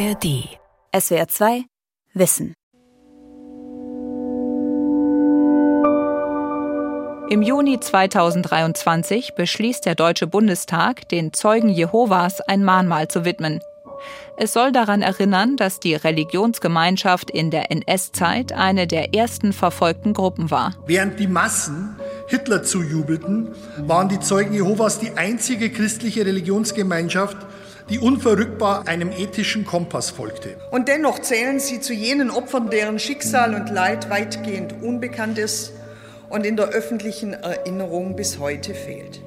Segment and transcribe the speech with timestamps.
[0.00, 0.48] ARD.
[0.98, 1.64] SWR 2
[2.14, 2.54] Wissen.
[7.28, 13.60] Im Juni 2023 beschließt der Deutsche Bundestag, den Zeugen Jehovas ein Mahnmal zu widmen.
[14.38, 20.50] Es soll daran erinnern, dass die Religionsgemeinschaft in der NS-Zeit eine der ersten verfolgten Gruppen
[20.50, 20.76] war.
[20.86, 21.96] Während die Massen
[22.26, 27.36] Hitler zujubelten, waren die Zeugen Jehovas die einzige christliche Religionsgemeinschaft,
[27.90, 30.56] die unverrückbar einem ethischen Kompass folgte.
[30.70, 35.72] Und dennoch zählen sie zu jenen Opfern, deren Schicksal und Leid weitgehend unbekannt ist
[36.28, 39.20] und in der öffentlichen Erinnerung bis heute fehlt.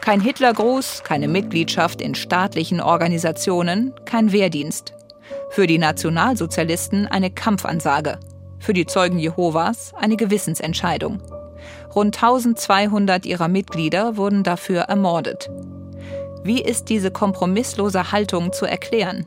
[0.00, 4.94] Kein Hitlergruß, keine Mitgliedschaft in staatlichen Organisationen, kein Wehrdienst.
[5.50, 8.18] Für die Nationalsozialisten eine Kampfansage.
[8.58, 11.22] Für die Zeugen Jehovas eine Gewissensentscheidung.
[11.94, 15.50] Rund 1200 ihrer Mitglieder wurden dafür ermordet.
[16.48, 19.26] Wie ist diese kompromisslose Haltung zu erklären?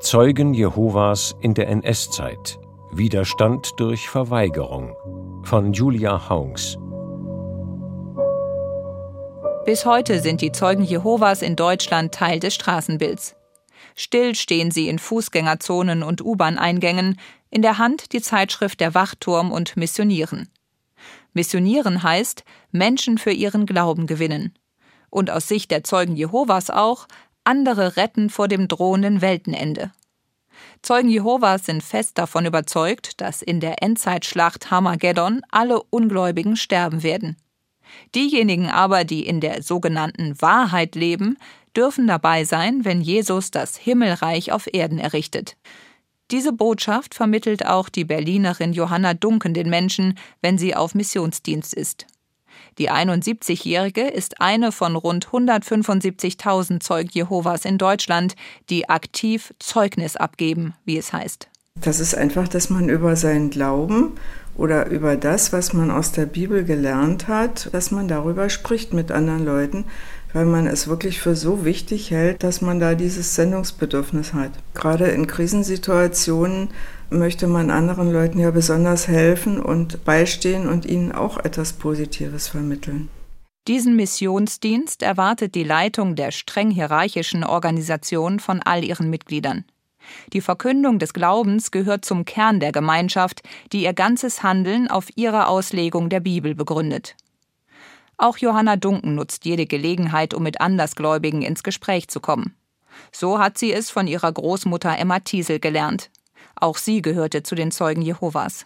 [0.00, 2.58] Zeugen Jehovas in der NS-Zeit.
[2.92, 4.96] Widerstand durch Verweigerung
[5.42, 6.78] von Julia Haungs.
[9.66, 13.36] Bis heute sind die Zeugen Jehovas in Deutschland Teil des Straßenbilds.
[13.94, 19.76] Still stehen sie in Fußgängerzonen und U-Bahn-Eingängen, in der Hand die Zeitschrift Der Wachturm und
[19.76, 20.48] Missionieren.
[21.34, 24.54] Missionieren heißt Menschen für ihren Glauben gewinnen.
[25.16, 27.08] Und aus Sicht der Zeugen Jehovas auch
[27.42, 29.90] andere retten vor dem drohenden Weltenende.
[30.82, 37.38] Zeugen Jehovas sind fest davon überzeugt, dass in der Endzeitschlacht Harmageddon alle Ungläubigen sterben werden.
[38.14, 41.38] Diejenigen aber, die in der sogenannten Wahrheit leben,
[41.74, 45.56] dürfen dabei sein, wenn Jesus das Himmelreich auf Erden errichtet.
[46.30, 52.06] Diese Botschaft vermittelt auch die Berlinerin Johanna Dunken den Menschen, wenn sie auf Missionsdienst ist.
[52.78, 58.36] Die 71-Jährige ist eine von rund 175.000 Zeugen Jehovas in Deutschland,
[58.68, 61.48] die aktiv Zeugnis abgeben, wie es heißt.
[61.80, 64.12] Das ist einfach, dass man über seinen Glauben
[64.56, 69.10] oder über das, was man aus der Bibel gelernt hat, dass man darüber spricht mit
[69.10, 69.84] anderen Leuten,
[70.32, 74.52] weil man es wirklich für so wichtig hält, dass man da dieses Sendungsbedürfnis hat.
[74.74, 76.68] Gerade in Krisensituationen
[77.10, 83.08] möchte man anderen Leuten ja besonders helfen und beistehen und ihnen auch etwas Positives vermitteln.
[83.68, 89.64] Diesen Missionsdienst erwartet die Leitung der streng hierarchischen Organisation von all ihren Mitgliedern.
[90.32, 93.42] Die Verkündung des Glaubens gehört zum Kern der Gemeinschaft,
[93.72, 97.16] die ihr ganzes Handeln auf ihre Auslegung der Bibel begründet.
[98.18, 102.54] Auch Johanna Dunken nutzt jede Gelegenheit, um mit Andersgläubigen ins Gespräch zu kommen.
[103.12, 106.10] So hat sie es von ihrer Großmutter Emma Thiesel gelernt.
[106.56, 108.64] Auch sie gehörte zu den Zeugen Jehovas.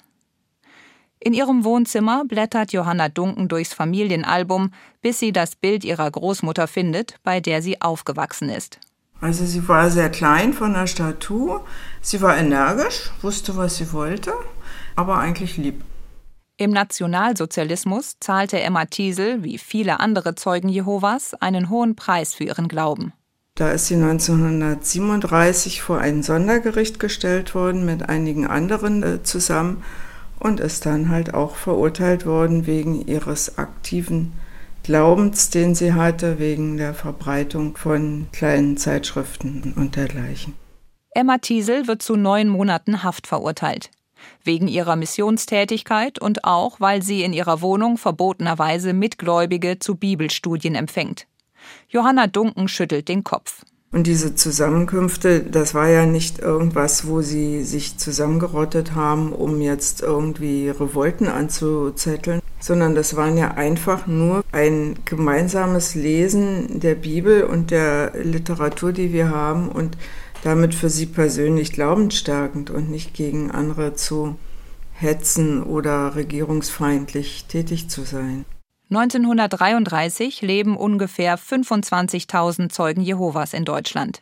[1.22, 7.16] In ihrem Wohnzimmer blättert Johanna Dunken durchs Familienalbum, bis sie das Bild ihrer Großmutter findet,
[7.22, 8.78] bei der sie aufgewachsen ist.
[9.20, 11.66] Also sie war sehr klein von der Statur,
[12.00, 14.32] sie war energisch, wusste, was sie wollte,
[14.96, 15.84] aber eigentlich lieb.
[16.56, 22.68] Im Nationalsozialismus zahlte Emma Thiesel, wie viele andere Zeugen Jehovas, einen hohen Preis für ihren
[22.68, 23.12] Glauben.
[23.60, 29.84] Da ist sie 1937 vor ein Sondergericht gestellt worden mit einigen anderen äh, zusammen
[30.38, 34.32] und ist dann halt auch verurteilt worden wegen ihres aktiven
[34.82, 40.54] Glaubens, den sie hatte, wegen der Verbreitung von kleinen Zeitschriften und dergleichen.
[41.10, 43.90] Emma Thiesel wird zu neun Monaten Haft verurteilt.
[44.42, 51.26] Wegen ihrer Missionstätigkeit und auch, weil sie in ihrer Wohnung verbotenerweise Mitgläubige zu Bibelstudien empfängt.
[51.88, 53.64] Johanna Dunken schüttelt den Kopf.
[53.92, 60.00] Und diese Zusammenkünfte, das war ja nicht irgendwas, wo sie sich zusammengerottet haben, um jetzt
[60.00, 67.72] irgendwie Revolten anzuzetteln, sondern das waren ja einfach nur ein gemeinsames Lesen der Bibel und
[67.72, 69.96] der Literatur, die wir haben und
[70.44, 74.36] damit für sie persönlich glaubensstärkend und nicht gegen andere zu
[74.92, 78.44] hetzen oder regierungsfeindlich tätig zu sein.
[78.90, 84.20] 1933 leben ungefähr 25.000 Zeugen Jehovas in Deutschland.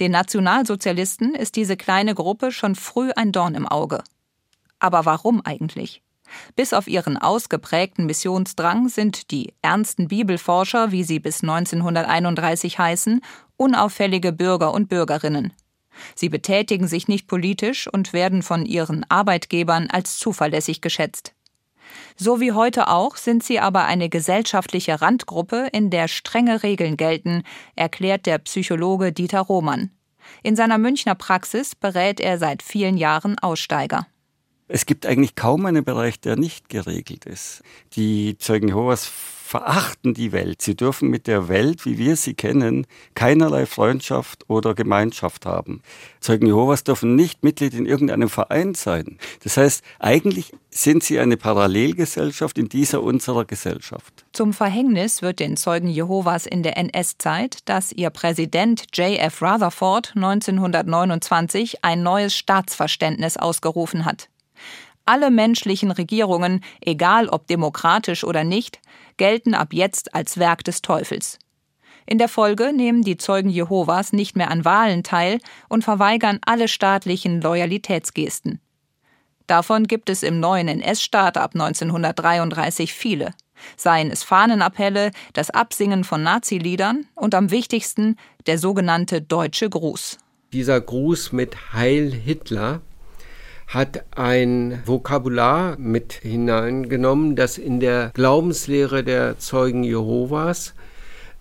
[0.00, 4.04] Den Nationalsozialisten ist diese kleine Gruppe schon früh ein Dorn im Auge.
[4.78, 6.02] Aber warum eigentlich?
[6.56, 13.22] Bis auf ihren ausgeprägten Missionsdrang sind die ernsten Bibelforscher, wie sie bis 1931 heißen,
[13.56, 15.54] unauffällige Bürger und Bürgerinnen.
[16.14, 21.35] Sie betätigen sich nicht politisch und werden von ihren Arbeitgebern als zuverlässig geschätzt.
[22.16, 27.42] So wie heute auch sind sie aber eine gesellschaftliche Randgruppe, in der strenge Regeln gelten,
[27.74, 29.90] erklärt der Psychologe Dieter Roman.
[30.42, 34.06] In seiner Münchner Praxis berät er seit vielen Jahren Aussteiger.
[34.68, 37.62] Es gibt eigentlich kaum einen Bereich, der nicht geregelt ist.
[37.94, 40.60] Die Zeugen Jehovas verachten die Welt.
[40.60, 42.84] Sie dürfen mit der Welt, wie wir sie kennen,
[43.14, 45.82] keinerlei Freundschaft oder Gemeinschaft haben.
[46.18, 49.18] Zeugen Jehovas dürfen nicht Mitglied in irgendeinem Verein sein.
[49.44, 54.26] Das heißt, eigentlich sind sie eine Parallelgesellschaft in dieser unserer Gesellschaft.
[54.32, 59.42] Zum Verhängnis wird den Zeugen Jehovas in der NS-Zeit, dass ihr Präsident J.F.
[59.42, 64.28] Rutherford 1929 ein neues Staatsverständnis ausgerufen hat.
[65.06, 68.80] Alle menschlichen Regierungen, egal ob demokratisch oder nicht,
[69.16, 71.38] gelten ab jetzt als Werk des Teufels.
[72.06, 75.38] In der Folge nehmen die Zeugen Jehovas nicht mehr an Wahlen teil
[75.68, 78.60] und verweigern alle staatlichen Loyalitätsgesten.
[79.46, 83.32] Davon gibt es im neuen NS-Staat ab 1933 viele.
[83.76, 88.16] Seien es Fahnenappelle, das Absingen von Naziliedern und am wichtigsten
[88.46, 90.18] der sogenannte Deutsche Gruß.
[90.52, 92.82] Dieser Gruß mit Heil Hitler
[93.66, 100.74] hat ein Vokabular mit hineingenommen, das in der Glaubenslehre der Zeugen Jehovas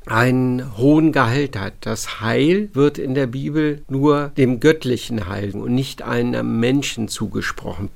[0.06, 1.74] einen hohen Gehalt hat.
[1.81, 7.89] Das Heil wird in der Bibel nur dem göttlichen Heil und nicht einem Menschen zugesprochen.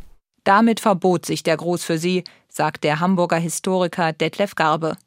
[0.43, 4.97] Damit verbot sich der Gruß für sie, sagt der Hamburger Historiker Detlef Garbe.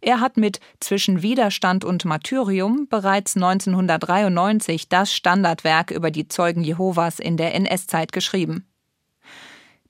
[0.00, 7.18] Er hat mit Zwischen Widerstand und Martyrium bereits 1993 das Standardwerk über die Zeugen Jehovas
[7.18, 8.66] in der NS-Zeit geschrieben.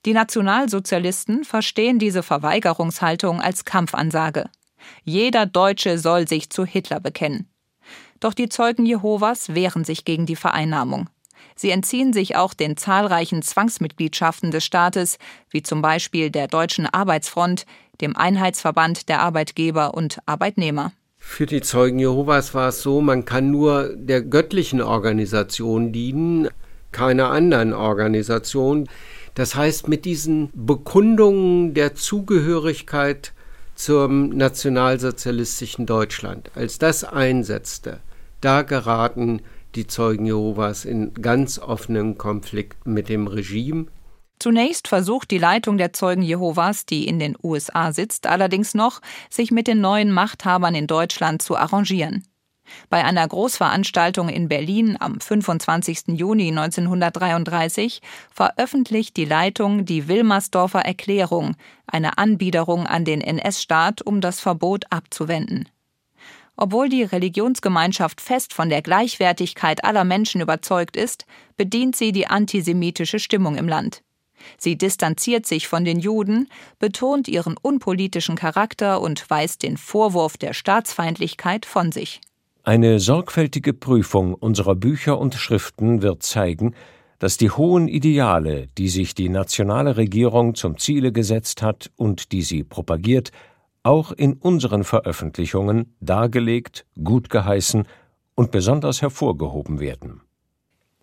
[0.05, 4.49] Die Nationalsozialisten verstehen diese Verweigerungshaltung als Kampfansage.
[5.03, 7.49] Jeder Deutsche soll sich zu Hitler bekennen.
[8.19, 11.09] Doch die Zeugen Jehovas wehren sich gegen die Vereinnahmung.
[11.55, 15.17] Sie entziehen sich auch den zahlreichen Zwangsmitgliedschaften des Staates,
[15.49, 17.65] wie zum Beispiel der Deutschen Arbeitsfront,
[18.01, 20.91] dem Einheitsverband der Arbeitgeber und Arbeitnehmer.
[21.17, 26.47] Für die Zeugen Jehovas war es so, man kann nur der göttlichen Organisation dienen,
[26.91, 28.87] keiner anderen Organisation.
[29.35, 33.33] Das heißt, mit diesen Bekundungen der Zugehörigkeit
[33.75, 37.99] zum nationalsozialistischen Deutschland, als das einsetzte,
[38.41, 39.41] da geraten
[39.75, 43.85] die Zeugen Jehovas in ganz offenen Konflikt mit dem Regime,
[44.39, 49.51] Zunächst versucht die Leitung der Zeugen Jehovas, die in den USA sitzt, allerdings noch, sich
[49.51, 52.23] mit den neuen Machthabern in Deutschland zu arrangieren.
[52.89, 56.17] Bei einer Großveranstaltung in Berlin am 25.
[56.19, 58.01] Juni 1933
[58.31, 61.55] veröffentlicht die Leitung die Wilmersdorfer Erklärung,
[61.87, 65.67] eine Anbiederung an den NS-Staat, um das Verbot abzuwenden.
[66.55, 71.25] Obwohl die Religionsgemeinschaft fest von der Gleichwertigkeit aller Menschen überzeugt ist,
[71.57, 74.03] bedient sie die antisemitische Stimmung im Land.
[74.57, 76.47] Sie distanziert sich von den Juden,
[76.79, 82.21] betont ihren unpolitischen Charakter und weist den Vorwurf der Staatsfeindlichkeit von sich.
[82.63, 86.75] Eine sorgfältige Prüfung unserer Bücher und Schriften wird zeigen,
[87.19, 92.41] dass die hohen Ideale, die sich die nationale Regierung zum Ziele gesetzt hat und die
[92.41, 93.31] sie propagiert,
[93.83, 97.85] auch in unseren Veröffentlichungen dargelegt, gutgeheißen
[98.35, 100.21] und besonders hervorgehoben werden.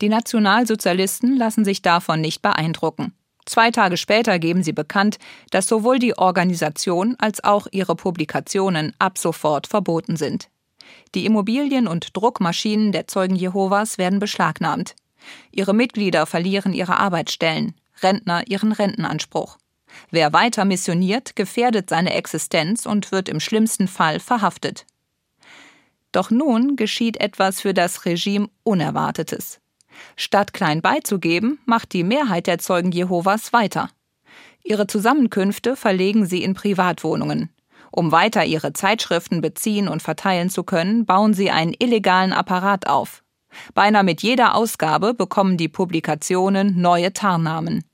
[0.01, 3.13] Die Nationalsozialisten lassen sich davon nicht beeindrucken.
[3.47, 5.19] Zwei Tage später geben sie bekannt,
[5.51, 10.49] dass sowohl die Organisation als auch ihre Publikationen ab sofort verboten sind.
[11.15, 14.95] Die Immobilien und Druckmaschinen der Zeugen Jehovas werden beschlagnahmt.
[15.53, 19.59] Ihre Mitglieder verlieren ihre Arbeitsstellen, Rentner ihren Rentenanspruch.
[20.11, 24.87] Wer weiter missioniert, gefährdet seine Existenz und wird im schlimmsten Fall verhaftet.
[26.13, 29.61] Doch nun geschieht etwas für das Regime Unerwartetes.
[30.17, 33.91] Statt klein beizugeben, macht die Mehrheit der Zeugen Jehovas weiter.
[34.63, 37.51] Ihre Zusammenkünfte verlegen sie in Privatwohnungen.
[37.91, 43.23] Um weiter ihre Zeitschriften beziehen und verteilen zu können, bauen sie einen illegalen Apparat auf.
[43.75, 47.85] Beinahe mit jeder Ausgabe bekommen die Publikationen neue Tarnnamen.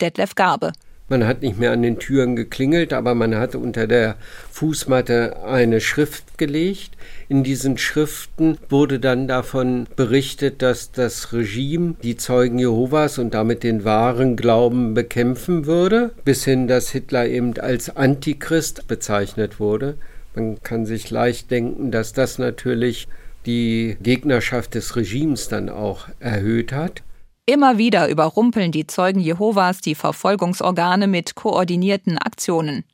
[0.00, 0.72] Detlef Garbe
[1.08, 4.16] man hat nicht mehr an den Türen geklingelt, aber man hat unter der
[4.50, 6.90] Fußmatte eine Schrift gelegt.
[7.28, 13.62] In diesen Schriften wurde dann davon berichtet, dass das Regime die Zeugen Jehovas und damit
[13.62, 19.96] den wahren Glauben bekämpfen würde, bis hin, dass Hitler eben als Antichrist bezeichnet wurde.
[20.34, 23.08] Man kann sich leicht denken, dass das natürlich
[23.46, 27.02] die Gegnerschaft des Regimes dann auch erhöht hat.
[27.48, 32.84] Immer wieder überrumpeln die Zeugen Jehovas die Verfolgungsorgane mit koordinierten Aktionen.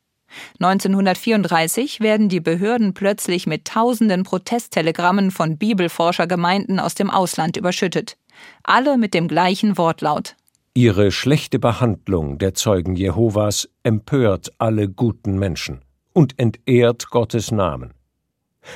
[0.61, 8.15] 1934 werden die Behörden plötzlich mit tausenden Protesttelegrammen von Bibelforschergemeinden aus dem Ausland überschüttet.
[8.63, 10.37] Alle mit dem gleichen Wortlaut.
[10.73, 15.81] Ihre schlechte Behandlung der Zeugen Jehovas empört alle guten Menschen
[16.13, 17.93] und entehrt Gottes Namen.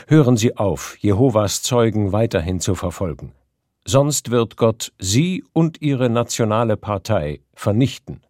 [0.07, 3.31] Hören Sie auf, Jehovas Zeugen weiterhin zu verfolgen
[3.89, 8.21] sonst wird Gott sie und ihre nationale Partei vernichten.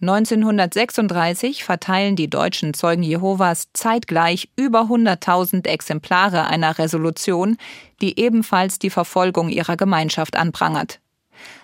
[0.00, 7.56] 1936 verteilen die deutschen Zeugen Jehovas zeitgleich über 100.000 Exemplare einer Resolution,
[8.00, 11.00] die ebenfalls die Verfolgung ihrer Gemeinschaft anprangert.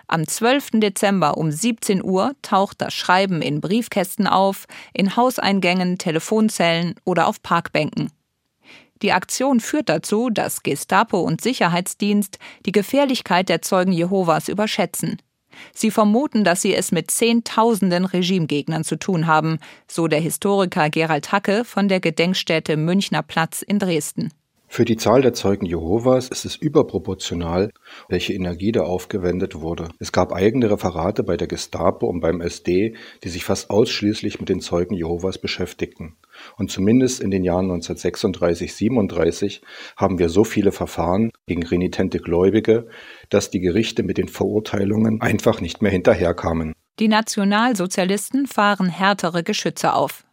[0.08, 0.80] Am 12.
[0.80, 7.40] Dezember um 17 Uhr taucht das Schreiben in Briefkästen auf, in Hauseingängen, Telefonzellen oder auf
[7.40, 8.11] Parkbänken.
[9.04, 15.18] Die Aktion führt dazu, dass Gestapo und Sicherheitsdienst die Gefährlichkeit der Zeugen Jehovas überschätzen.
[15.75, 21.32] Sie vermuten, dass sie es mit Zehntausenden Regimegegnern zu tun haben, so der Historiker Gerald
[21.32, 24.32] Hacke von der Gedenkstätte Münchner Platz in Dresden.
[24.75, 27.71] Für die Zahl der Zeugen Jehovas ist es überproportional,
[28.09, 29.87] welche Energie da aufgewendet wurde.
[30.00, 34.49] Es gab eigene Referate bei der Gestapo und beim SD, die sich fast ausschließlich mit
[34.49, 36.16] den Zeugen Jehovas beschäftigten.
[36.57, 39.62] Und zumindest in den Jahren 1936, 37
[39.97, 42.88] haben wir so viele Verfahren gegen renitente Gläubige,
[43.28, 46.73] dass die Gerichte mit den Verurteilungen einfach nicht mehr hinterherkamen.
[46.99, 50.25] Die Nationalsozialisten fahren härtere Geschütze auf.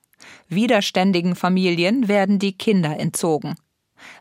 [0.50, 3.54] Widerständigen Familien werden die Kinder entzogen.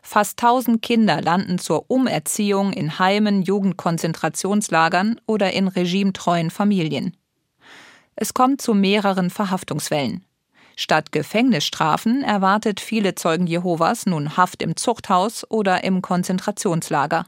[0.01, 7.15] Fast tausend Kinder landen zur Umerziehung in Heimen, Jugendkonzentrationslagern oder in regimetreuen Familien.
[8.15, 10.25] Es kommt zu mehreren Verhaftungswellen.
[10.75, 17.25] Statt Gefängnisstrafen erwartet viele Zeugen Jehovas nun Haft im Zuchthaus oder im Konzentrationslager.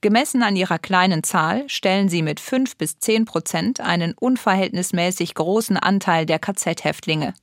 [0.00, 5.76] Gemessen an ihrer kleinen Zahl stellen sie mit fünf bis zehn Prozent einen unverhältnismäßig großen
[5.76, 7.34] Anteil der KZ-Häftlinge.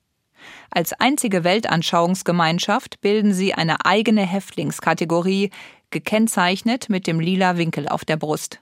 [0.69, 5.51] Als einzige Weltanschauungsgemeinschaft bilden sie eine eigene Häftlingskategorie,
[5.89, 8.59] gekennzeichnet mit dem lila Winkel auf der Brust.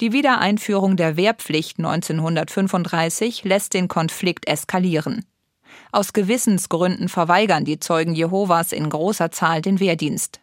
[0.00, 5.24] Die Wiedereinführung der Wehrpflicht 1935 lässt den Konflikt eskalieren.
[5.90, 10.40] Aus Gewissensgründen verweigern die Zeugen Jehovas in großer Zahl den Wehrdienst.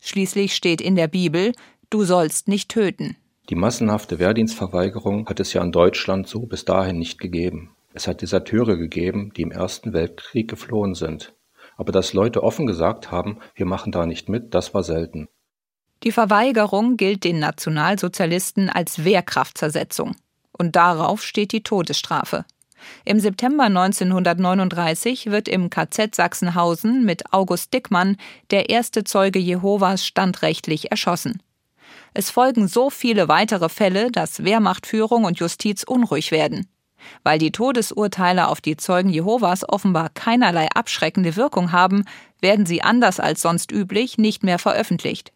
[0.00, 1.52] Schließlich steht in der Bibel,
[1.90, 3.16] du sollst nicht töten.
[3.48, 7.75] Die massenhafte Wehrdienstverweigerung hat es ja in Deutschland so bis dahin nicht gegeben.
[7.96, 11.32] Es hat Deserteure gegeben, die im Ersten Weltkrieg geflohen sind.
[11.78, 15.28] Aber dass Leute offen gesagt haben, wir machen da nicht mit, das war selten.
[16.02, 20.14] Die Verweigerung gilt den Nationalsozialisten als Wehrkraftzersetzung.
[20.52, 22.44] Und darauf steht die Todesstrafe.
[23.06, 28.18] Im September 1939 wird im KZ Sachsenhausen mit August Dickmann
[28.50, 31.42] der erste Zeuge Jehovas standrechtlich erschossen.
[32.12, 36.68] Es folgen so viele weitere Fälle, dass Wehrmachtführung und Justiz unruhig werden.
[37.22, 42.04] Weil die Todesurteile auf die Zeugen Jehovas offenbar keinerlei abschreckende Wirkung haben,
[42.40, 45.32] werden sie anders als sonst üblich nicht mehr veröffentlicht.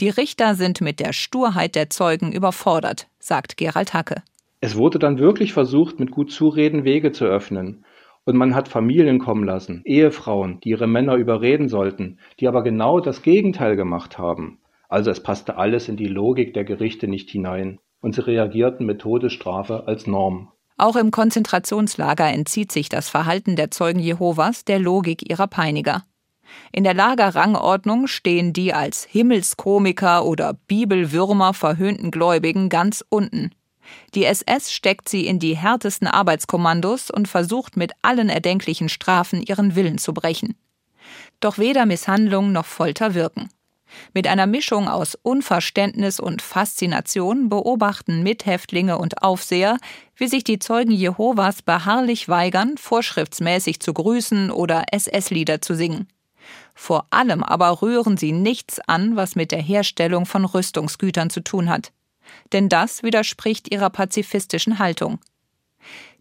[0.00, 4.22] Die Richter sind mit der Sturheit der Zeugen überfordert, sagt Gerald Hacke.
[4.60, 7.84] Es wurde dann wirklich versucht, mit gut Zureden Wege zu öffnen.
[8.24, 13.00] Und man hat Familien kommen lassen, Ehefrauen, die ihre Männer überreden sollten, die aber genau
[13.00, 14.60] das Gegenteil gemacht haben.
[14.88, 17.78] Also es passte alles in die Logik der Gerichte nicht hinein.
[18.00, 20.50] Und sie reagierten mit Todesstrafe als Norm.
[20.76, 26.04] Auch im Konzentrationslager entzieht sich das Verhalten der Zeugen Jehovas der Logik ihrer Peiniger.
[26.72, 33.52] In der Lagerrangordnung stehen die als Himmelskomiker oder Bibelwürmer verhöhnten Gläubigen ganz unten.
[34.14, 39.76] Die SS steckt sie in die härtesten Arbeitskommandos und versucht mit allen erdenklichen Strafen ihren
[39.76, 40.56] Willen zu brechen.
[41.40, 43.48] Doch weder Misshandlung noch Folter wirken.
[44.12, 49.78] Mit einer Mischung aus Unverständnis und Faszination beobachten Mithäftlinge und Aufseher,
[50.16, 56.08] wie sich die Zeugen Jehovas beharrlich weigern, vorschriftsmäßig zu grüßen oder SS-Lieder zu singen.
[56.74, 61.68] Vor allem aber rühren sie nichts an, was mit der Herstellung von Rüstungsgütern zu tun
[61.68, 61.92] hat.
[62.52, 65.18] Denn das widerspricht ihrer pazifistischen Haltung.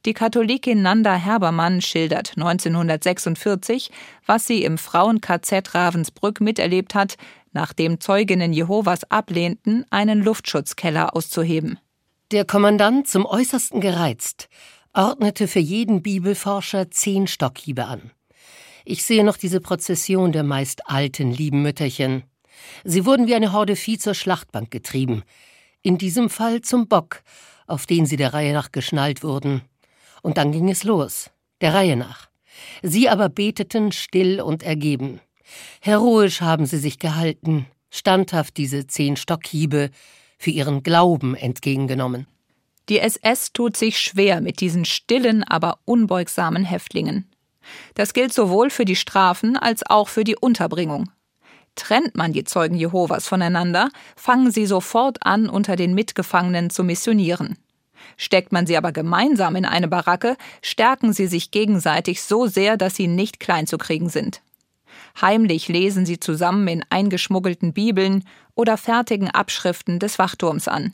[0.06, 3.90] Die Katholikin Nanda Herbermann schildert 1946,
[4.26, 7.16] was sie im Frauen-KZ Ravensbrück miterlebt hat,
[7.54, 11.80] nachdem Zeuginnen Jehovas ablehnten, einen Luftschutzkeller auszuheben.
[12.32, 14.50] Der Kommandant, zum äußersten gereizt,
[14.94, 18.12] ordnete für jeden Bibelforscher zehn Stockhiebe an.
[18.86, 22.24] Ich sehe noch diese Prozession der meist alten, lieben Mütterchen.
[22.84, 25.24] Sie wurden wie eine Horde Vieh zur Schlachtbank getrieben.
[25.82, 27.24] In diesem Fall zum Bock,
[27.68, 29.62] auf den sie der Reihe nach geschnallt wurden.
[30.22, 31.30] Und dann ging es los,
[31.62, 32.30] der Reihe nach.
[32.82, 35.20] Sie aber beteten still und ergeben.
[35.82, 39.90] Heroisch haben sie sich gehalten, standhaft diese zehn Stockhiebe
[40.38, 42.28] für ihren Glauben entgegengenommen.
[42.90, 47.30] Die SS tut sich schwer mit diesen stillen, aber unbeugsamen Häftlingen.
[47.96, 51.10] Das gilt sowohl für die Strafen als auch für die Unterbringung.
[51.76, 57.58] Trennt man die Zeugen Jehovas voneinander, fangen sie sofort an, unter den Mitgefangenen zu missionieren.
[58.18, 62.96] Steckt man sie aber gemeinsam in eine Baracke, stärken sie sich gegenseitig so sehr, dass
[62.96, 64.42] sie nicht klein zu kriegen sind.
[65.22, 68.24] Heimlich lesen sie zusammen in eingeschmuggelten Bibeln
[68.56, 70.94] oder fertigen Abschriften des Wachturms an.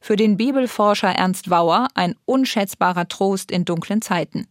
[0.00, 4.46] Für den Bibelforscher Ernst Wauer ein unschätzbarer Trost in dunklen Zeiten.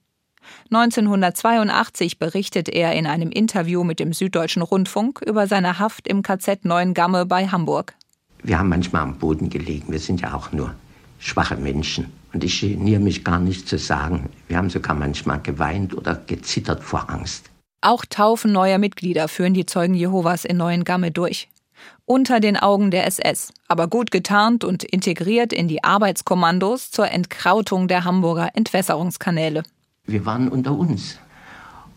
[0.72, 6.64] 1982 berichtet er in einem Interview mit dem Süddeutschen Rundfunk über seine Haft im KZ
[6.64, 7.96] Neuengamme bei Hamburg.
[8.44, 9.92] Wir haben manchmal am Boden gelegen.
[9.92, 10.74] Wir sind ja auch nur
[11.20, 12.14] schwache Menschen.
[12.34, 16.84] Und ich geniere mich gar nicht zu sagen, wir haben sogar manchmal geweint oder gezittert
[16.84, 17.50] vor Angst.
[17.82, 21.48] Auch Taufen neuer Mitglieder führen die Zeugen Jehovas in Neuengamme durch.
[22.06, 27.88] Unter den Augen der SS, aber gut getarnt und integriert in die Arbeitskommandos zur Entkrautung
[27.88, 29.62] der Hamburger Entwässerungskanäle.
[30.06, 31.20] Wir waren unter uns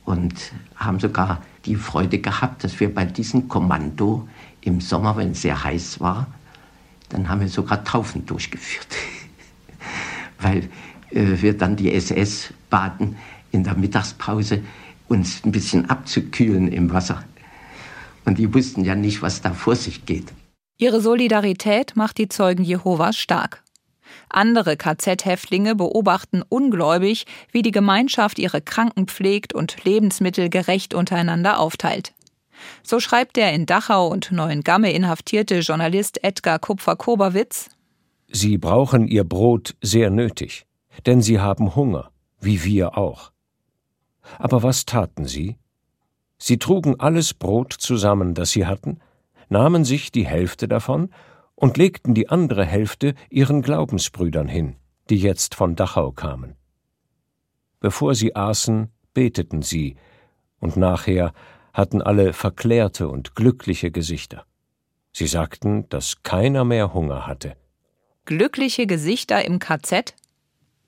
[0.04, 0.34] und
[0.76, 4.28] haben sogar die Freude gehabt, dass wir bei diesem Kommando
[4.60, 6.26] im Sommer, wenn es sehr heiß war,
[7.08, 8.88] dann haben wir sogar Taufen durchgeführt.
[10.40, 10.68] Weil
[11.10, 13.16] äh, wir dann die SS baten,
[13.52, 14.62] in der Mittagspause
[15.10, 17.24] uns ein bisschen abzukühlen im Wasser.
[18.24, 20.32] Und die wussten ja nicht, was da vor sich geht.
[20.78, 23.62] Ihre Solidarität macht die Zeugen Jehovas stark.
[24.28, 32.12] Andere KZ-Häftlinge beobachten ungläubig, wie die Gemeinschaft ihre Kranken pflegt und Lebensmittel gerecht untereinander aufteilt.
[32.82, 37.70] So schreibt der in Dachau und Neuengamme inhaftierte Journalist Edgar Kupfer-Koberwitz:
[38.28, 40.66] Sie brauchen ihr Brot sehr nötig,
[41.06, 43.32] denn sie haben Hunger, wie wir auch.
[44.38, 45.56] Aber was taten sie?
[46.38, 49.00] Sie trugen alles Brot zusammen, das sie hatten,
[49.48, 51.10] nahmen sich die Hälfte davon
[51.54, 54.76] und legten die andere Hälfte ihren Glaubensbrüdern hin,
[55.10, 56.56] die jetzt von Dachau kamen.
[57.80, 59.96] Bevor sie aßen, beteten sie,
[60.58, 61.32] und nachher
[61.72, 64.44] hatten alle verklärte und glückliche Gesichter.
[65.12, 67.56] Sie sagten, dass keiner mehr Hunger hatte.
[68.24, 70.14] Glückliche Gesichter im KZ?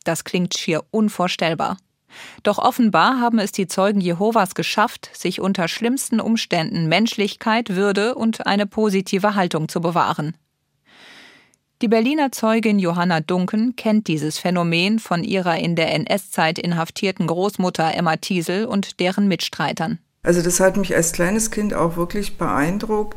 [0.05, 1.77] Das klingt schier unvorstellbar.
[2.43, 8.47] Doch offenbar haben es die Zeugen Jehovas geschafft, sich unter schlimmsten Umständen Menschlichkeit, Würde und
[8.47, 10.35] eine positive Haltung zu bewahren.
[11.83, 17.93] Die Berliner Zeugin Johanna Dunken kennt dieses Phänomen von ihrer in der NS-Zeit inhaftierten Großmutter
[17.95, 19.99] Emma Thiesel und deren Mitstreitern.
[20.23, 23.17] Also das hat mich als kleines Kind auch wirklich beeindruckt,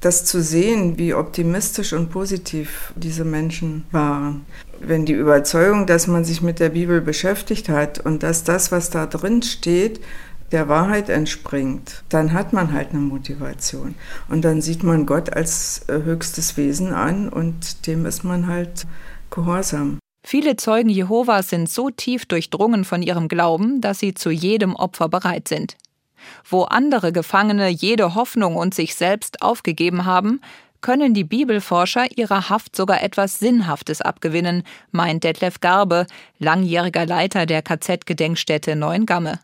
[0.00, 4.46] das zu sehen, wie optimistisch und positiv diese Menschen waren.
[4.80, 8.90] Wenn die Überzeugung, dass man sich mit der Bibel beschäftigt hat und dass das, was
[8.90, 10.00] da drin steht,
[10.52, 13.96] der Wahrheit entspringt, dann hat man halt eine Motivation.
[14.28, 18.86] Und dann sieht man Gott als äh, höchstes Wesen an und dem ist man halt
[19.30, 19.98] gehorsam.
[20.26, 25.08] Viele Zeugen Jehovas sind so tief durchdrungen von ihrem Glauben, dass sie zu jedem Opfer
[25.08, 25.76] bereit sind.
[26.48, 30.40] Wo andere Gefangene jede Hoffnung und sich selbst aufgegeben haben,
[30.80, 36.06] können die Bibelforscher ihrer Haft sogar etwas Sinnhaftes abgewinnen, meint Detlef Garbe,
[36.38, 39.40] langjähriger Leiter der KZ-Gedenkstätte Neuengamme.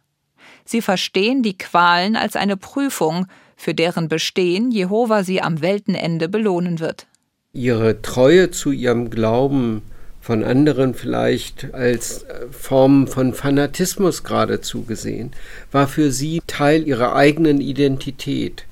[0.65, 6.81] Sie verstehen die Qualen als eine Prüfung, für deren Bestehen Jehova sie am Weltenende belohnen
[6.81, 7.07] wird.
[7.53, 9.83] Ihre Treue zu ihrem Glauben
[10.25, 15.33] von anderen vielleicht als äh, Form von Fanatismus geradezu gesehen,
[15.71, 18.65] war für sie Teil ihrer eigenen Identität.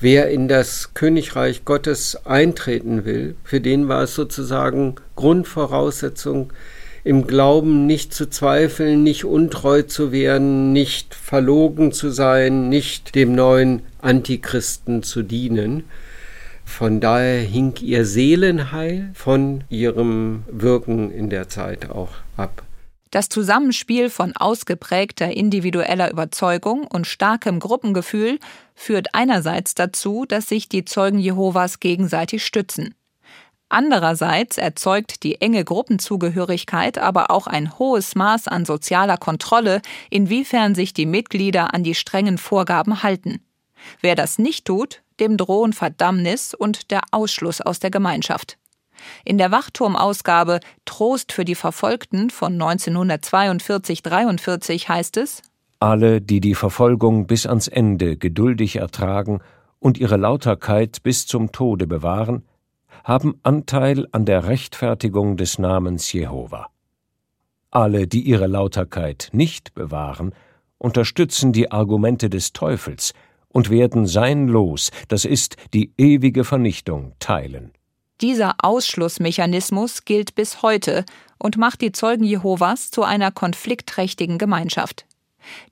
[0.00, 6.52] Wer in das Königreich Gottes eintreten will, für den war es sozusagen Grundvoraussetzung,
[7.04, 13.32] im Glauben nicht zu zweifeln, nicht untreu zu werden, nicht verlogen zu sein, nicht dem
[13.36, 15.84] neuen Antichristen zu dienen.
[16.70, 22.62] Von daher hing ihr Seelenheil von ihrem Wirken in der Zeit auch ab.
[23.10, 28.38] Das Zusammenspiel von ausgeprägter individueller Überzeugung und starkem Gruppengefühl
[28.74, 32.94] führt einerseits dazu, dass sich die Zeugen Jehovas gegenseitig stützen.
[33.68, 40.94] Andererseits erzeugt die enge Gruppenzugehörigkeit aber auch ein hohes Maß an sozialer Kontrolle, inwiefern sich
[40.94, 43.40] die Mitglieder an die strengen Vorgaben halten.
[44.00, 48.58] Wer das nicht tut, dem drohen Verdammnis und der Ausschluss aus der Gemeinschaft.
[49.24, 55.42] In der Wachturmausgabe Trost für die Verfolgten von 1942-43 heißt es:
[55.78, 59.40] Alle, die die Verfolgung bis ans Ende geduldig ertragen
[59.78, 62.44] und ihre Lauterkeit bis zum Tode bewahren,
[63.04, 66.68] haben Anteil an der Rechtfertigung des Namens Jehova.
[67.70, 70.34] Alle, die ihre Lauterkeit nicht bewahren,
[70.76, 73.14] unterstützen die Argumente des Teufels
[73.52, 77.72] und werden sein Los, das ist die ewige Vernichtung, teilen.
[78.20, 81.04] Dieser Ausschlussmechanismus gilt bis heute
[81.38, 85.06] und macht die Zeugen Jehovas zu einer konfliktträchtigen Gemeinschaft.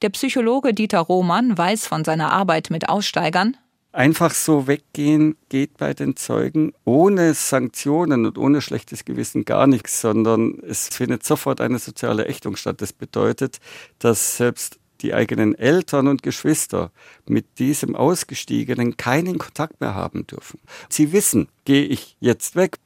[0.01, 3.57] Der Psychologe Dieter Roman weiß von seiner Arbeit mit Aussteigern,
[3.91, 10.03] Einfach so weggehen geht bei den Zeugen ohne Sanktionen und ohne schlechtes Gewissen gar nichts,
[10.03, 12.83] sondern es findet sofort eine soziale Ächtung statt.
[12.83, 13.61] Das bedeutet,
[13.99, 16.91] dass selbst die eigenen Eltern und Geschwister
[17.27, 20.61] mit diesem Ausgestiegenen keinen Kontakt mehr haben dürfen.
[20.89, 22.79] Sie wissen, gehe ich jetzt weg,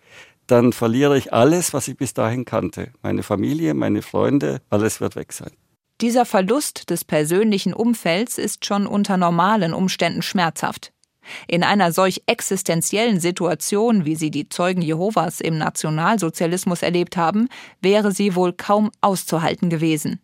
[0.46, 2.92] dann verliere ich alles, was ich bis dahin kannte.
[3.02, 5.52] Meine Familie, meine Freunde, alles wird weg sein.
[6.00, 10.92] Dieser Verlust des persönlichen Umfelds ist schon unter normalen Umständen schmerzhaft.
[11.46, 17.48] In einer solch existenziellen Situation, wie sie die Zeugen Jehovas im Nationalsozialismus erlebt haben,
[17.80, 20.20] wäre sie wohl kaum auszuhalten gewesen.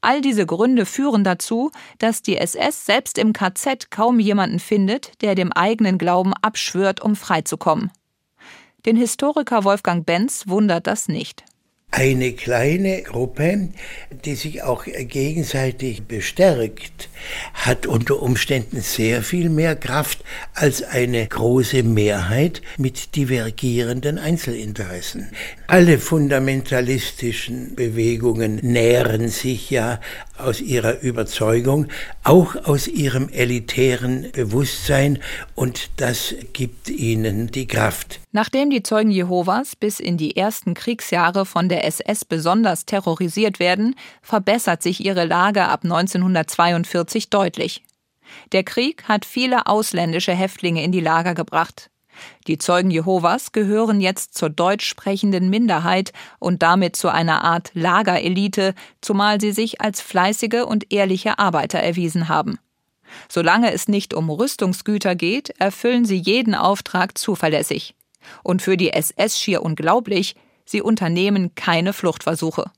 [0.00, 5.34] All diese Gründe führen dazu, dass die SS selbst im KZ kaum jemanden findet, der
[5.34, 7.90] dem eigenen Glauben abschwört, um freizukommen.
[8.84, 11.44] Den Historiker Wolfgang Benz wundert das nicht
[11.92, 13.68] eine kleine Gruppe,
[14.24, 17.10] die sich auch gegenseitig bestärkt,
[17.52, 20.24] hat unter Umständen sehr viel mehr Kraft
[20.54, 25.30] als eine große Mehrheit mit divergierenden Einzelinteressen.
[25.66, 30.00] Alle fundamentalistischen Bewegungen nähren sich ja
[30.38, 31.88] aus ihrer Überzeugung,
[32.24, 35.18] auch aus ihrem elitären Bewusstsein
[35.54, 38.20] und das gibt ihnen die Kraft.
[38.32, 43.94] Nachdem die Zeugen Jehovas bis in die ersten Kriegsjahre von der SS besonders terrorisiert werden,
[44.22, 47.82] verbessert sich ihre Lage ab 1942 deutlich.
[48.52, 51.91] Der Krieg hat viele ausländische Häftlinge in die Lager gebracht.
[52.46, 58.74] Die Zeugen Jehovas gehören jetzt zur deutsch sprechenden Minderheit und damit zu einer Art Lagerelite,
[59.00, 62.58] zumal sie sich als fleißige und ehrliche Arbeiter erwiesen haben.
[63.28, 67.94] Solange es nicht um Rüstungsgüter geht, erfüllen sie jeden Auftrag zuverlässig.
[68.42, 72.70] Und für die SS schier unglaublich, sie unternehmen keine Fluchtversuche.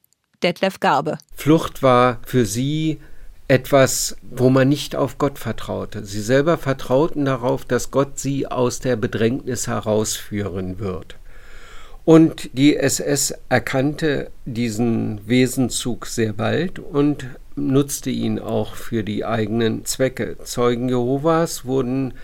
[0.43, 1.19] Detlef Garbe.
[1.35, 3.01] Flucht war für sie
[3.49, 6.05] etwas, wo man nicht auf Gott vertraute.
[6.05, 11.17] Sie selber vertrauten darauf, dass Gott sie aus der Bedrängnis herausführen wird.
[12.05, 17.27] Und die SS erkannte diesen Wesenzug sehr bald und
[17.57, 20.37] nutzte ihn auch für die eigenen Zwecke.
[20.45, 22.15] Zeugen Jehovas wurden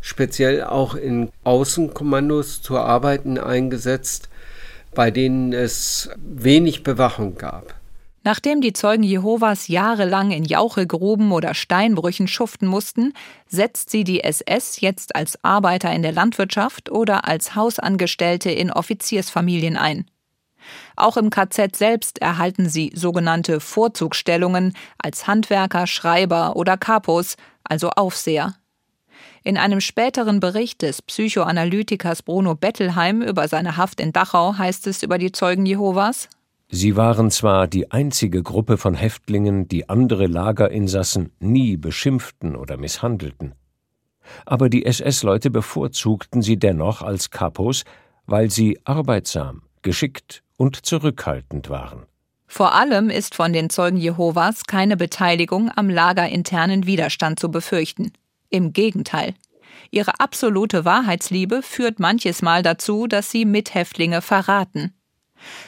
[0.00, 4.28] speziell auch in Außenkommandos zu Arbeiten eingesetzt,
[4.94, 7.74] bei denen es wenig Bewachung gab.
[8.26, 13.12] Nachdem die Zeugen Jehovas jahrelang in Jauchegruben oder Steinbrüchen schuften mussten,
[13.46, 19.76] setzt sie die SS jetzt als Arbeiter in der Landwirtschaft oder als Hausangestellte in Offiziersfamilien
[19.76, 20.06] ein.
[20.96, 28.56] Auch im KZ selbst erhalten sie sogenannte Vorzugsstellungen als Handwerker, Schreiber oder Kapos, also Aufseher.
[29.44, 35.04] In einem späteren Bericht des Psychoanalytikers Bruno Bettelheim über seine Haft in Dachau heißt es
[35.04, 36.28] über die Zeugen Jehovas
[36.68, 43.54] Sie waren zwar die einzige Gruppe von Häftlingen, die andere Lagerinsassen nie beschimpften oder misshandelten.
[44.44, 47.84] Aber die SS-Leute bevorzugten sie dennoch als Kapos,
[48.26, 52.06] weil sie arbeitsam, geschickt und zurückhaltend waren.
[52.48, 58.12] Vor allem ist von den Zeugen Jehovas keine Beteiligung am lagerinternen Widerstand zu befürchten.
[58.50, 59.34] Im Gegenteil.
[59.90, 64.92] Ihre absolute Wahrheitsliebe führt manches Mal dazu, dass sie Mithäftlinge verraten.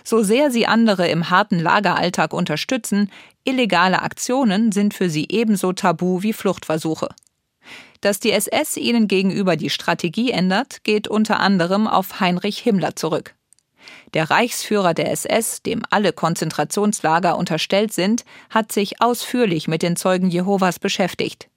[0.04, 3.11] So sehr sie andere im harten Lageralltag unterstützen,
[3.44, 7.09] illegale Aktionen sind für sie ebenso tabu wie Fluchtversuche.
[8.00, 13.35] Dass die SS ihnen gegenüber die Strategie ändert, geht unter anderem auf Heinrich Himmler zurück.
[14.14, 20.31] Der Reichsführer der SS, dem alle Konzentrationslager unterstellt sind, hat sich ausführlich mit den Zeugen
[20.31, 21.48] Jehovas beschäftigt.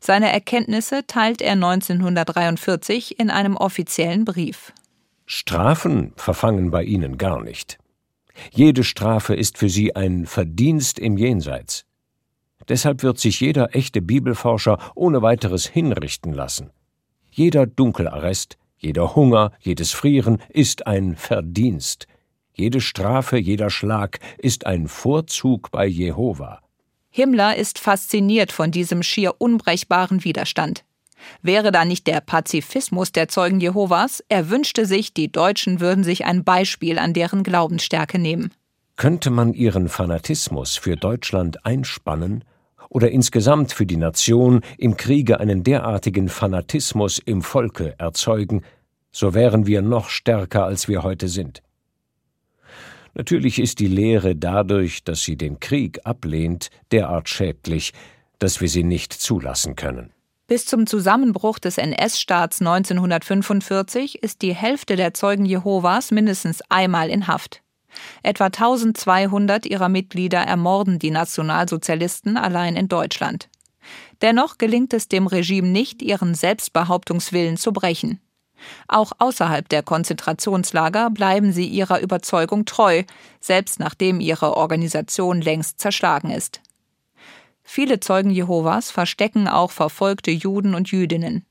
[0.00, 4.72] Seine Erkenntnisse teilt er 1943 in einem offiziellen Brief.
[5.30, 7.76] Strafen verfangen bei ihnen gar nicht.
[8.50, 11.84] Jede Strafe ist für sie ein Verdienst im Jenseits.
[12.66, 16.70] Deshalb wird sich jeder echte Bibelforscher ohne weiteres hinrichten lassen.
[17.30, 22.06] Jeder Dunkelarrest, jeder Hunger, jedes Frieren ist ein Verdienst.
[22.54, 26.62] Jede Strafe, jeder Schlag ist ein Vorzug bei Jehova.
[27.10, 30.86] Himmler ist fasziniert von diesem schier unbrechbaren Widerstand.
[31.42, 36.24] Wäre da nicht der Pazifismus der Zeugen Jehovas, er wünschte sich, die Deutschen würden sich
[36.24, 38.52] ein Beispiel an deren Glaubensstärke nehmen.
[38.96, 42.44] Könnte man ihren Fanatismus für Deutschland einspannen
[42.88, 48.62] oder insgesamt für die Nation im Kriege einen derartigen Fanatismus im Volke erzeugen,
[49.10, 51.62] so wären wir noch stärker, als wir heute sind.
[53.14, 57.92] Natürlich ist die Lehre dadurch, dass sie den Krieg ablehnt, derart schädlich,
[58.38, 60.12] dass wir sie nicht zulassen können.
[60.48, 67.26] Bis zum Zusammenbruch des NS-Staats 1945 ist die Hälfte der Zeugen Jehovas mindestens einmal in
[67.26, 67.62] Haft.
[68.22, 73.50] Etwa 1200 ihrer Mitglieder ermorden die Nationalsozialisten allein in Deutschland.
[74.22, 78.18] Dennoch gelingt es dem Regime nicht, ihren Selbstbehauptungswillen zu brechen.
[78.88, 83.02] Auch außerhalb der Konzentrationslager bleiben sie ihrer Überzeugung treu,
[83.42, 86.62] selbst nachdem ihre Organisation längst zerschlagen ist.
[87.70, 91.44] Viele Zeugen Jehovas verstecken auch verfolgte Juden und Jüdinnen.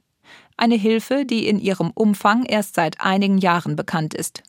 [0.57, 4.41] Eine Hilfe, die in ihrem Umfang erst seit einigen Jahren bekannt ist.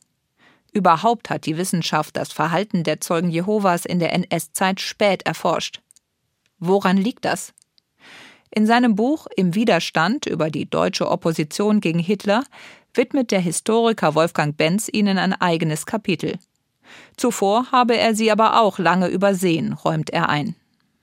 [0.73, 5.83] Überhaupt hat die Wissenschaft das Verhalten der Zeugen Jehovas in der NS-Zeit spät erforscht.
[6.59, 7.53] Woran liegt das?
[8.51, 12.45] In seinem Buch Im Widerstand über die deutsche Opposition gegen Hitler
[12.95, 16.39] widmet der Historiker Wolfgang Benz ihnen ein eigenes Kapitel.
[17.19, 20.57] Zuvor habe er sie aber auch lange übersehen, räumt er ein.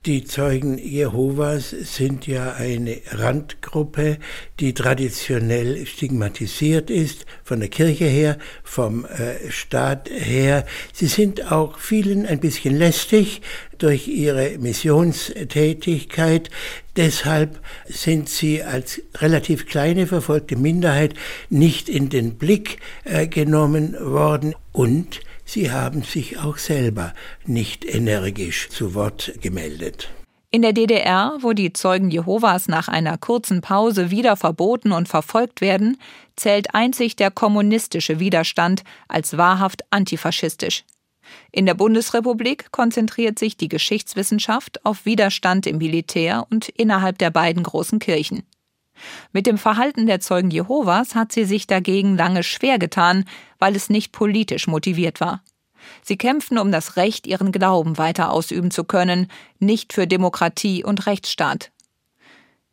[0.06, 4.18] Die Zeugen Jehovas sind ja eine Randgruppe,
[4.60, 10.64] die traditionell stigmatisiert ist, von der Kirche her, vom äh, Staat her.
[10.92, 13.40] Sie sind auch vielen ein bisschen lästig
[13.78, 16.50] durch ihre Missionstätigkeit.
[16.94, 21.14] Deshalb sind sie als relativ kleine verfolgte Minderheit
[21.50, 27.14] nicht in den Blick äh, genommen worden und Sie haben sich auch selber
[27.46, 30.10] nicht energisch zu Wort gemeldet.
[30.50, 35.60] In der DDR, wo die Zeugen Jehovas nach einer kurzen Pause wieder verboten und verfolgt
[35.60, 35.98] werden,
[36.34, 40.84] zählt einzig der kommunistische Widerstand als wahrhaft antifaschistisch.
[41.52, 47.62] In der Bundesrepublik konzentriert sich die Geschichtswissenschaft auf Widerstand im Militär und innerhalb der beiden
[47.62, 48.42] großen Kirchen.
[49.32, 53.24] Mit dem Verhalten der Zeugen Jehovas hat sie sich dagegen lange schwer getan,
[53.58, 55.42] weil es nicht politisch motiviert war.
[56.02, 59.28] Sie kämpfen um das Recht, ihren Glauben weiter ausüben zu können,
[59.58, 61.70] nicht für Demokratie und Rechtsstaat.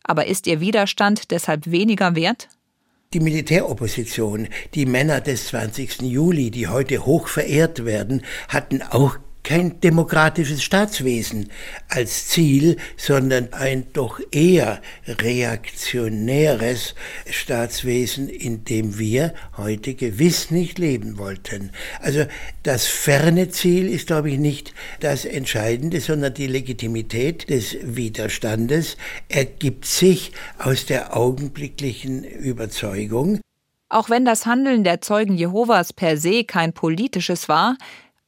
[0.03, 2.49] Aber ist ihr Widerstand deshalb weniger wert?
[3.13, 6.01] Die Militäropposition, die Männer des 20.
[6.01, 11.49] Juli, die heute hoch verehrt werden, hatten auch kein demokratisches Staatswesen
[11.89, 16.95] als Ziel, sondern ein doch eher reaktionäres
[17.29, 21.71] Staatswesen, in dem wir heute gewiss nicht leben wollten.
[21.99, 22.25] Also
[22.63, 29.85] das ferne Ziel ist, glaube ich, nicht das Entscheidende, sondern die Legitimität des Widerstandes ergibt
[29.85, 33.39] sich aus der augenblicklichen Überzeugung,
[33.93, 37.77] auch wenn das Handeln der Zeugen Jehovas per se kein politisches war,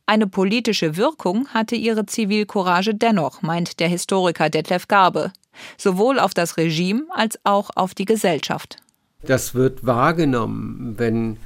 [0.08, 5.32] eine politische Wirkung hatte ihre Zivilcourage dennoch, meint der Historiker Detlef Garbe,
[5.78, 8.78] sowohl auf das Regime als auch auf die Gesellschaft.
[9.24, 11.38] Das wird wahrgenommen, wenn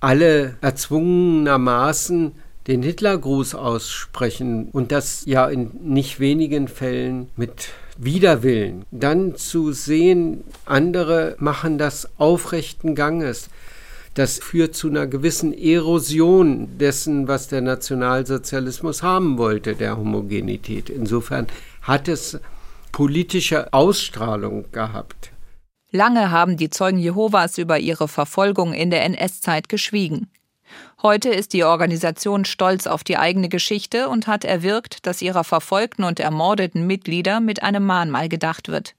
[0.00, 2.32] alle erzwungenermaßen
[2.66, 8.84] den Hitlergruß aussprechen und das ja in nicht wenigen Fällen mit Widerwillen.
[8.90, 13.48] Dann zu sehen, andere machen das aufrechten Ganges.
[14.14, 20.88] Das führt zu einer gewissen Erosion dessen, was der Nationalsozialismus haben wollte, der Homogenität.
[20.88, 21.48] Insofern
[21.82, 22.38] hat es
[22.92, 25.32] politische Ausstrahlung gehabt.
[25.90, 30.30] Lange haben die Zeugen Jehovas über ihre Verfolgung in der NS-Zeit geschwiegen.
[31.02, 36.04] Heute ist die Organisation stolz auf die eigene Geschichte und hat erwirkt, dass ihrer verfolgten
[36.04, 38.94] und ermordeten Mitglieder mit einem Mahnmal gedacht wird.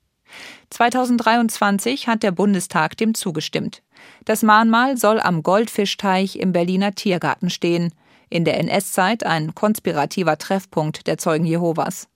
[0.69, 3.81] 2023 hat der Bundestag dem zugestimmt.
[4.25, 7.93] Das Mahnmal soll am Goldfischteich im Berliner Tiergarten stehen,
[8.29, 12.07] in der NS-Zeit ein konspirativer Treffpunkt der Zeugen Jehovas.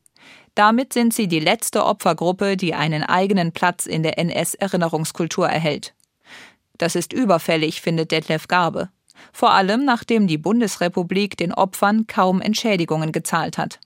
[0.56, 5.94] Damit sind sie die letzte Opfergruppe, die einen eigenen Platz in der NS-Erinnerungskultur erhält.
[6.78, 8.90] Das ist überfällig, findet Detlef Garbe.
[9.32, 13.80] Vor allem, nachdem die Bundesrepublik den Opfern kaum Entschädigungen gezahlt hat.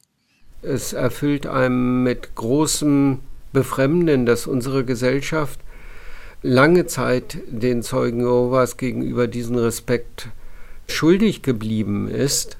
[0.62, 3.20] Es erfüllt einem mit großem
[3.52, 5.60] Befremden, dass unsere Gesellschaft
[6.43, 10.27] lange Zeit den Zeugen Jehovas gegenüber diesen Respekt
[10.88, 12.58] schuldig geblieben ist.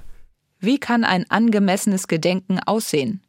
[0.60, 3.22] Wie kann ein angemessenes Gedenken aussehen?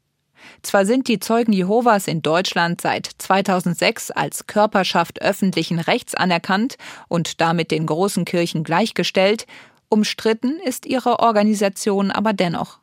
[0.62, 6.76] Zwar sind die Zeugen Jehovas in Deutschland seit 2006 als Körperschaft öffentlichen Rechts anerkannt
[7.08, 9.46] und damit den großen Kirchen gleichgestellt,
[9.88, 12.78] umstritten ist ihre Organisation aber dennoch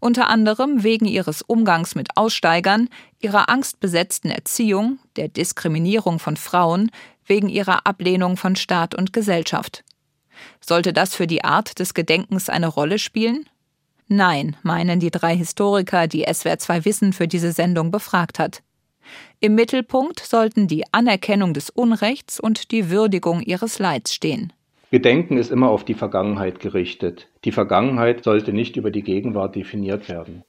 [0.00, 2.88] unter anderem wegen ihres Umgangs mit Aussteigern,
[3.20, 6.90] ihrer angstbesetzten Erziehung, der Diskriminierung von Frauen,
[7.26, 9.84] wegen ihrer Ablehnung von Staat und Gesellschaft.
[10.60, 13.46] Sollte das für die Art des Gedenkens eine Rolle spielen?
[14.06, 18.62] Nein, meinen die drei Historiker, die SWR2 Wissen für diese Sendung befragt hat.
[19.40, 24.52] Im Mittelpunkt sollten die Anerkennung des Unrechts und die Würdigung ihres Leids stehen.
[24.90, 27.27] Gedenken ist immer auf die Vergangenheit gerichtet.
[27.48, 30.44] Die Vergangenheit sollte nicht über die Gegenwart definiert werden.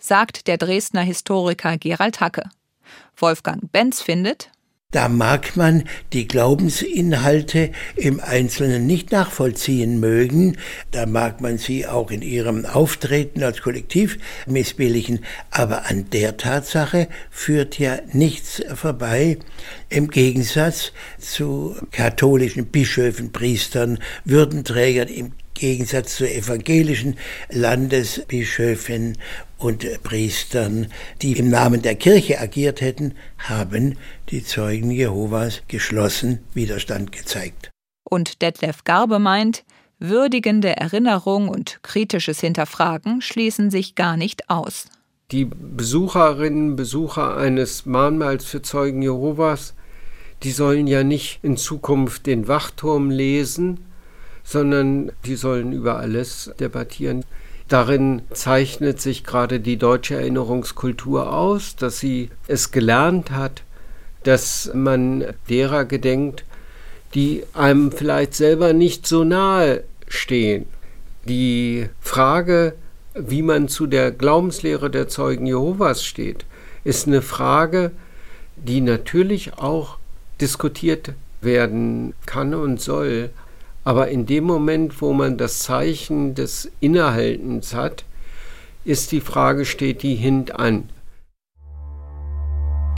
[0.00, 2.50] Sagt der Dresdner Historiker Gerald Hacke.
[3.16, 4.50] Wolfgang Benz findet,
[4.90, 10.58] da mag man die Glaubensinhalte im Einzelnen nicht nachvollziehen mögen,
[10.90, 15.20] da mag man sie auch in ihrem Auftreten als Kollektiv missbilligen,
[15.52, 19.38] aber an der Tatsache führt ja nichts vorbei,
[19.88, 27.16] im Gegensatz zu katholischen Bischöfen, Priestern, Würdenträgern, im Gegensatz zu evangelischen
[27.48, 29.16] Landesbischöfen
[29.58, 30.88] und Priestern,
[31.22, 33.96] die im Namen der Kirche agiert hätten, haben
[34.30, 37.70] die Zeugen Jehovas geschlossen Widerstand gezeigt.
[38.02, 39.62] Und Detlef Garbe meint,
[40.00, 44.86] Würdigende Erinnerung und kritisches Hinterfragen schließen sich gar nicht aus.
[45.30, 49.74] Die Besucherinnen und Besucher eines Mahnmals für Zeugen Jehovas,
[50.42, 53.78] die sollen ja nicht in Zukunft den Wachturm lesen,
[54.44, 57.24] sondern die sollen über alles debattieren.
[57.68, 63.62] Darin zeichnet sich gerade die deutsche Erinnerungskultur aus, dass sie es gelernt hat,
[64.24, 66.44] dass man derer gedenkt,
[67.14, 70.66] die einem vielleicht selber nicht so nahe stehen.
[71.26, 72.74] Die Frage,
[73.14, 76.44] wie man zu der Glaubenslehre der Zeugen Jehovas steht,
[76.84, 77.92] ist eine Frage,
[78.56, 79.98] die natürlich auch
[80.40, 83.30] diskutiert werden kann und soll.
[83.84, 88.04] Aber in dem Moment, wo man das Zeichen des Innehaltens hat,
[88.84, 90.88] ist die Frage, steht die hintan.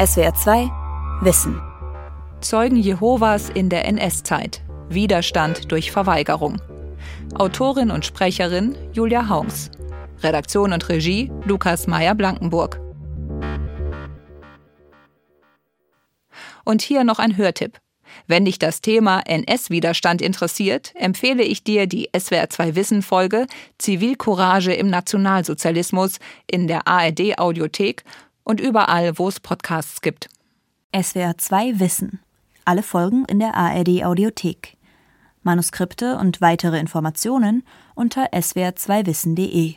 [0.04, 0.70] SWR 2
[1.22, 1.60] Wissen.
[2.40, 4.60] Zeugen Jehovas in der NS-Zeit.
[4.90, 6.60] Widerstand durch Verweigerung.
[7.36, 9.70] Autorin und Sprecherin Julia Haums.
[10.22, 12.80] Redaktion und Regie Lukas Meyer-Blankenburg.
[16.64, 17.78] Und hier noch ein Hörtipp.
[18.26, 23.46] Wenn dich das Thema NS-Widerstand interessiert, empfehle ich dir die SWR2 Wissen-Folge
[23.78, 28.04] Zivilcourage im Nationalsozialismus in der ARD-Audiothek
[28.44, 30.28] und überall, wo es Podcasts gibt.
[30.92, 32.20] SWR2 Wissen.
[32.64, 34.76] Alle Folgen in der ARD-Audiothek.
[35.42, 39.74] Manuskripte und weitere Informationen unter swr2wissen.de.